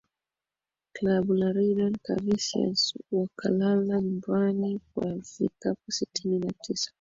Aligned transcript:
klabu 0.93 1.33
larian 1.33 1.95
kavarias 2.03 2.93
wakalala 3.11 4.01
nyumbani 4.01 4.79
kwa 4.93 5.13
vikapu 5.15 5.79
tisini 5.91 6.39
na 6.39 6.51
tisa 6.51 6.89